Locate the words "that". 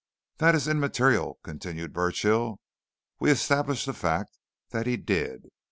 0.39-0.55, 4.71-4.87